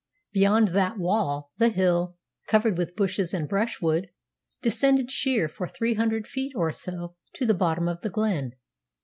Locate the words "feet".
6.25-6.53